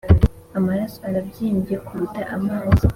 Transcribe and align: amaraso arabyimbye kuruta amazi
amaraso 0.57 0.97
arabyimbye 1.07 1.75
kuruta 1.85 2.21
amazi 2.35 2.85